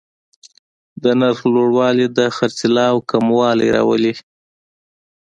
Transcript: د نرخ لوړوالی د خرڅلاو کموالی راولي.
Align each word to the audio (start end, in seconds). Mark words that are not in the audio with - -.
د 1.03 1.05
نرخ 1.19 1.39
لوړوالی 1.53 2.07
د 2.17 2.19
خرڅلاو 2.35 3.05
کموالی 3.11 3.67
راولي. 3.75 4.13